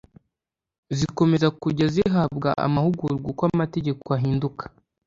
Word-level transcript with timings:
zikomeza 0.97 1.47
kujya 1.61 1.85
zihabwa 1.93 2.49
amahugurwa 2.65 3.25
uko 3.31 3.41
amategeko 3.51 4.05
ahinduka 4.17 4.63